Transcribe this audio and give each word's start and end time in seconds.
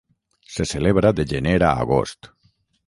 Se 0.53 0.65
celebra 0.71 1.13
de 1.19 1.27
gener 1.35 1.57
a 1.69 1.71
agost. 1.87 2.33